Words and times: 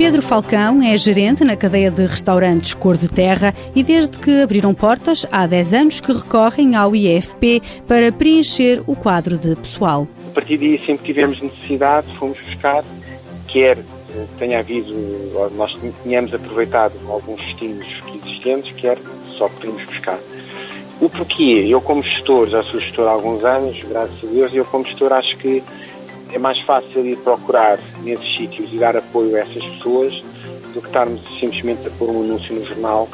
Pedro 0.00 0.22
Falcão 0.22 0.82
é 0.82 0.96
gerente 0.96 1.44
na 1.44 1.54
cadeia 1.54 1.90
de 1.90 2.06
restaurantes 2.06 2.72
Cor 2.72 2.96
de 2.96 3.06
Terra 3.06 3.52
e 3.76 3.82
desde 3.82 4.18
que 4.18 4.40
abriram 4.40 4.72
portas, 4.72 5.26
há 5.30 5.46
10 5.46 5.74
anos 5.74 6.00
que 6.00 6.10
recorrem 6.10 6.74
ao 6.74 6.96
IFP 6.96 7.60
para 7.86 8.10
preencher 8.10 8.82
o 8.86 8.96
quadro 8.96 9.36
de 9.36 9.54
pessoal. 9.56 10.08
A 10.30 10.32
partir 10.32 10.56
daí, 10.56 10.80
sempre 10.86 11.04
tivemos 11.04 11.42
necessidade, 11.42 12.06
fomos 12.16 12.38
buscar, 12.40 12.82
quer 13.46 13.76
eh, 13.76 14.26
tenha 14.38 14.60
havido, 14.60 14.90
nós 15.54 15.78
tínhamos 16.02 16.32
aproveitado 16.32 16.94
alguns 17.06 17.42
estímulos 17.42 17.86
existentes, 18.24 18.72
quer 18.76 18.96
só 19.36 19.50
podemos 19.50 19.84
buscar. 19.84 20.18
O 20.98 21.10
porquê? 21.10 21.66
Eu 21.68 21.82
como 21.82 22.02
gestor, 22.02 22.48
já 22.48 22.62
sou 22.62 22.80
gestor 22.80 23.06
há 23.06 23.10
alguns 23.10 23.44
anos, 23.44 23.78
graças 23.86 24.24
a 24.24 24.32
Deus, 24.32 24.50
e 24.54 24.56
eu 24.56 24.64
como 24.64 24.82
gestor 24.86 25.12
acho 25.12 25.36
que 25.36 25.62
é 26.32 26.38
mais 26.38 26.60
fácil 26.60 27.04
ir 27.04 27.16
procurar 27.18 27.78
nesses 28.02 28.36
sítios 28.36 28.72
e 28.72 28.76
dar 28.76 28.96
apoio 28.96 29.36
a 29.36 29.40
essas 29.40 29.64
pessoas 29.64 30.22
do 30.72 30.80
que 30.80 30.86
estarmos 30.86 31.22
simplesmente 31.38 31.86
a 31.86 31.90
pôr 31.90 32.10
um 32.10 32.22
anúncio 32.22 32.54
no 32.54 32.64
jornal 32.64 33.08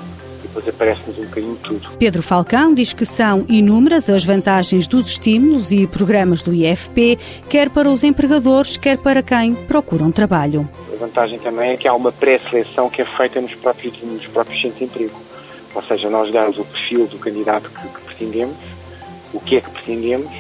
e 0.44 0.48
depois 0.48 0.68
aparece-nos 0.68 1.18
um 1.18 1.24
bocadinho 1.24 1.56
tudo. 1.62 1.88
Pedro 1.98 2.22
Falcão 2.22 2.74
diz 2.74 2.92
que 2.92 3.04
são 3.04 3.44
inúmeras 3.48 4.08
as 4.10 4.24
vantagens 4.24 4.86
dos 4.86 5.08
estímulos 5.08 5.72
e 5.72 5.86
programas 5.86 6.42
do 6.42 6.52
IFP, 6.52 7.18
quer 7.48 7.70
para 7.70 7.88
os 7.88 8.04
empregadores, 8.04 8.76
quer 8.76 8.98
para 8.98 9.22
quem 9.22 9.54
procura 9.54 10.04
um 10.04 10.12
trabalho. 10.12 10.68
A 10.92 10.96
vantagem 10.96 11.38
também 11.38 11.70
é 11.70 11.76
que 11.76 11.88
há 11.88 11.94
uma 11.94 12.12
pré-seleção 12.12 12.90
que 12.90 13.02
é 13.02 13.04
feita 13.04 13.40
nos 13.40 13.54
próprios, 13.54 14.02
nos 14.02 14.26
próprios 14.26 14.60
centros 14.60 14.78
de 14.78 14.84
emprego. 14.84 15.26
Ou 15.74 15.82
seja, 15.82 16.08
nós 16.08 16.32
damos 16.32 16.58
o 16.58 16.64
perfil 16.64 17.06
do 17.06 17.18
candidato 17.18 17.70
que, 17.70 17.88
que 17.88 18.00
pretendemos, 18.02 18.56
o 19.32 19.40
que 19.40 19.56
é 19.56 19.60
que 19.60 19.70
pretendemos 19.70 20.30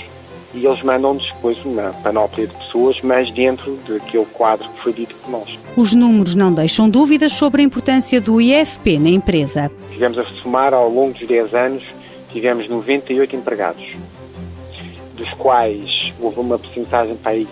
e 0.56 0.66
eles 0.66 0.82
mandam-nos 0.82 1.30
depois 1.32 1.62
uma 1.64 1.92
panóplia 2.02 2.46
de 2.46 2.54
pessoas, 2.54 2.98
mas 3.02 3.30
dentro 3.30 3.78
daquele 3.86 4.24
quadro 4.32 4.68
que 4.70 4.80
foi 4.80 4.92
dito 4.92 5.14
por 5.16 5.30
nós. 5.30 5.58
Os 5.76 5.94
números 5.94 6.34
não 6.34 6.52
deixam 6.52 6.88
dúvidas 6.88 7.32
sobre 7.32 7.60
a 7.60 7.64
importância 7.64 8.20
do 8.20 8.40
IFP 8.40 8.98
na 8.98 9.10
empresa. 9.10 9.70
Tivemos 9.90 10.18
a 10.18 10.24
somar 10.42 10.72
ao 10.72 10.88
longo 10.88 11.12
dos 11.12 11.28
10 11.28 11.54
anos, 11.54 11.84
tivemos 12.32 12.68
98 12.68 13.36
empregados, 13.36 13.84
dos 15.14 15.28
quais 15.34 16.12
houve 16.18 16.40
uma 16.40 16.58
porcentagem 16.58 17.16
para 17.16 17.32
aí 17.32 17.46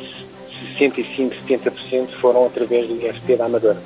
65, 0.79 1.35
70% 1.47 2.09
foram 2.21 2.47
através 2.47 2.89
do 2.89 2.95
IFP 2.95 3.37
da 3.37 3.47
Amadora. 3.47 3.81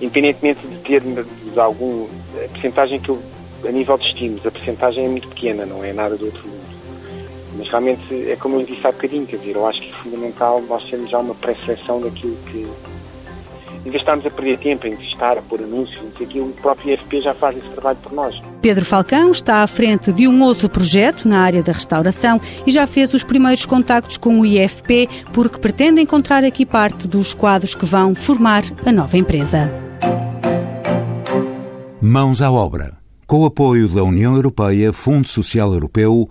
Independentemente 0.00 0.64
de 0.64 0.78
ter 0.78 1.02
de 1.02 1.60
algum 1.60 2.06
a 2.44 2.48
porcentagem 2.48 3.00
que 3.00 3.08
eu, 3.08 3.18
a 3.66 3.72
nível 3.72 3.98
de 3.98 4.06
estímulos, 4.06 4.46
a 4.46 4.50
porcentagem 4.50 5.04
é 5.04 5.08
muito 5.08 5.28
pequena, 5.28 5.66
não 5.66 5.82
é 5.82 5.92
nada 5.92 6.16
do 6.16 6.26
outro 6.26 6.46
mundo. 6.46 6.77
Mas 7.56 7.68
realmente 7.68 8.30
é 8.30 8.36
como 8.36 8.60
eu 8.60 8.66
disse 8.66 8.86
há 8.86 8.92
bocadinho, 8.92 9.26
quer 9.26 9.36
dizer, 9.38 9.56
eu 9.56 9.66
acho 9.66 9.80
que 9.80 9.90
é 9.90 9.92
fundamental 9.94 10.62
nós 10.68 10.84
termos 10.84 11.10
já 11.10 11.18
uma 11.18 11.34
pré-seleção 11.34 12.00
daquilo 12.00 12.36
que. 12.46 12.66
Em 13.78 13.90
vez 13.90 13.92
de 13.92 13.98
estarmos 13.98 14.26
a 14.26 14.30
perder 14.30 14.58
tempo 14.58 14.86
em 14.86 14.94
estar 14.94 15.38
a 15.38 15.42
pôr 15.42 15.60
anúncios, 15.60 16.02
aqui, 16.20 16.40
o 16.40 16.48
próprio 16.60 16.92
IFP 16.92 17.22
já 17.22 17.32
faz 17.32 17.56
esse 17.56 17.68
trabalho 17.68 17.96
por 18.02 18.12
nós. 18.12 18.42
Pedro 18.60 18.84
Falcão 18.84 19.30
está 19.30 19.62
à 19.62 19.66
frente 19.66 20.12
de 20.12 20.26
um 20.26 20.42
outro 20.42 20.68
projeto 20.68 21.28
na 21.28 21.40
área 21.40 21.62
da 21.62 21.72
restauração 21.72 22.40
e 22.66 22.70
já 22.70 22.86
fez 22.86 23.14
os 23.14 23.22
primeiros 23.22 23.64
contactos 23.64 24.18
com 24.18 24.40
o 24.40 24.44
IFP 24.44 25.08
porque 25.32 25.58
pretende 25.58 26.00
encontrar 26.00 26.44
aqui 26.44 26.66
parte 26.66 27.06
dos 27.06 27.32
quadros 27.32 27.74
que 27.74 27.86
vão 27.86 28.14
formar 28.14 28.64
a 28.84 28.92
nova 28.92 29.16
empresa. 29.16 29.70
Mãos 32.00 32.42
à 32.42 32.50
obra. 32.50 32.98
Com 33.26 33.40
o 33.40 33.44
apoio 33.44 33.88
da 33.88 34.02
União 34.02 34.34
Europeia, 34.34 34.90
Fundo 34.90 35.28
Social 35.28 35.72
Europeu, 35.74 36.30